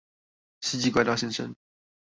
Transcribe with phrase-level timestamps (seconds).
[0.61, 1.55] 世紀怪盜現身